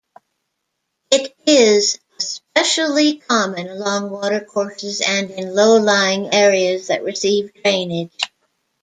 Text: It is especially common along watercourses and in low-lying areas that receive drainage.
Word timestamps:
It 1.11 1.35
is 1.45 1.99
especially 2.17 3.17
common 3.19 3.67
along 3.67 4.09
watercourses 4.09 4.99
and 5.07 5.29
in 5.29 5.53
low-lying 5.53 6.33
areas 6.33 6.87
that 6.87 7.03
receive 7.03 7.53
drainage. 7.53 8.17